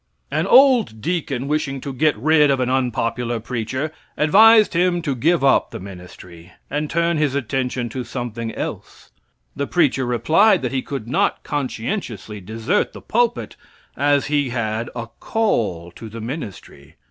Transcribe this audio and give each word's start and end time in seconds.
An 0.31 0.47
old 0.47 0.99
deacon, 0.99 1.47
wishing 1.47 1.79
to 1.81 1.93
get 1.93 2.17
rid 2.17 2.49
of 2.49 2.59
an 2.59 2.71
unpopular 2.71 3.39
preacher, 3.39 3.91
advised 4.17 4.73
him 4.73 4.99
to 5.03 5.13
give 5.13 5.43
up 5.43 5.69
the 5.69 5.79
ministry, 5.79 6.53
and 6.71 6.89
turn 6.89 7.17
his 7.17 7.35
attention 7.35 7.87
to 7.89 8.03
something 8.03 8.51
else. 8.55 9.11
The 9.55 9.67
preacher 9.67 10.07
replied 10.07 10.63
that 10.63 10.71
he 10.71 10.81
could 10.81 11.07
not 11.07 11.43
conscientiously 11.43 12.41
desert 12.41 12.93
the 12.93 13.01
pulpit, 13.01 13.55
as 13.95 14.25
he 14.25 14.49
had 14.49 14.89
a 14.95 15.09
"call" 15.19 15.91
to 15.91 16.09
the 16.09 16.19
ministry. 16.19 16.95